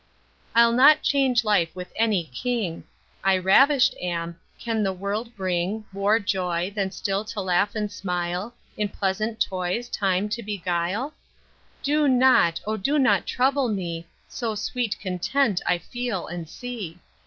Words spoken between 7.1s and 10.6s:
to laugh and smile, In pleasant toys time to